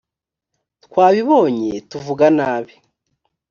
twabibonye, 0.83 1.71
tuvuga 1.89 2.25
nabi 2.37 2.73